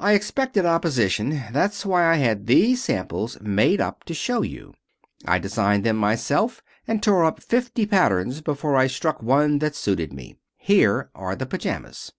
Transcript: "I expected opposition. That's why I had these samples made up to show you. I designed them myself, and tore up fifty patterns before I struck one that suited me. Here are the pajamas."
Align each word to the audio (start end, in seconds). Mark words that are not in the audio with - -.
"I 0.00 0.14
expected 0.14 0.64
opposition. 0.64 1.42
That's 1.52 1.84
why 1.84 2.06
I 2.06 2.14
had 2.16 2.46
these 2.46 2.82
samples 2.82 3.38
made 3.42 3.82
up 3.82 4.02
to 4.04 4.14
show 4.14 4.40
you. 4.40 4.72
I 5.26 5.38
designed 5.38 5.84
them 5.84 5.98
myself, 5.98 6.62
and 6.86 7.02
tore 7.02 7.26
up 7.26 7.42
fifty 7.42 7.84
patterns 7.84 8.40
before 8.40 8.76
I 8.76 8.86
struck 8.86 9.22
one 9.22 9.58
that 9.58 9.76
suited 9.76 10.10
me. 10.10 10.38
Here 10.56 11.10
are 11.14 11.36
the 11.36 11.44
pajamas." 11.44 12.12